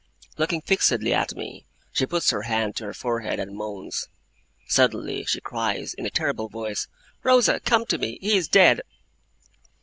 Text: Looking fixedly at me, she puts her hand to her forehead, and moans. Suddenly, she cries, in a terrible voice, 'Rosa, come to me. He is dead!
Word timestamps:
Looking 0.35 0.61
fixedly 0.61 1.13
at 1.13 1.35
me, 1.35 1.67
she 1.91 2.07
puts 2.07 2.31
her 2.31 2.41
hand 2.41 2.75
to 2.77 2.85
her 2.85 2.93
forehead, 2.95 3.39
and 3.39 3.55
moans. 3.55 4.07
Suddenly, 4.67 5.25
she 5.25 5.41
cries, 5.41 5.93
in 5.93 6.07
a 6.07 6.09
terrible 6.09 6.49
voice, 6.49 6.87
'Rosa, 7.21 7.59
come 7.59 7.85
to 7.85 7.99
me. 7.99 8.17
He 8.19 8.35
is 8.35 8.47
dead! 8.47 8.81